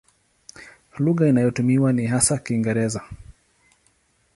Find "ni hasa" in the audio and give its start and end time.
1.93-2.37